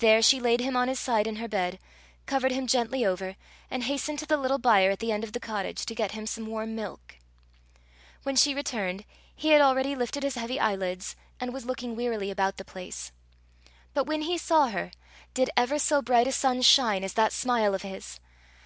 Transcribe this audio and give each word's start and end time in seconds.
There 0.00 0.20
she 0.20 0.38
laid 0.38 0.60
him 0.60 0.76
on 0.76 0.88
his 0.88 1.00
side 1.00 1.26
in 1.26 1.36
her 1.36 1.48
bed, 1.48 1.78
covered 2.26 2.52
him 2.52 2.66
gently 2.66 3.06
over, 3.06 3.36
and 3.70 3.84
hastened 3.84 4.18
to 4.18 4.26
the 4.26 4.36
little 4.36 4.58
byre 4.58 4.90
at 4.90 4.98
the 4.98 5.10
end 5.10 5.24
of 5.24 5.32
the 5.32 5.40
cottage, 5.40 5.86
to 5.86 5.94
get 5.94 6.12
him 6.12 6.26
some 6.26 6.44
warm 6.44 6.74
milk. 6.74 7.16
When 8.22 8.36
she 8.36 8.52
returned, 8.52 9.06
he 9.34 9.48
had 9.52 9.62
already 9.62 9.94
lifted 9.96 10.24
his 10.24 10.34
heavy 10.34 10.60
eyelids, 10.60 11.16
and 11.40 11.54
was 11.54 11.64
looking 11.64 11.96
wearily 11.96 12.30
about 12.30 12.58
the 12.58 12.66
place. 12.66 13.12
But 13.94 14.04
when 14.04 14.20
he 14.20 14.36
saw 14.36 14.68
her 14.68 14.90
did 15.32 15.48
ever 15.56 15.78
so 15.78 16.02
bright 16.02 16.26
a 16.28 16.32
sun 16.32 16.60
shine 16.60 17.02
as 17.02 17.14
that 17.14 17.32
smile 17.32 17.74
of 17.74 17.80
his? 17.80 18.20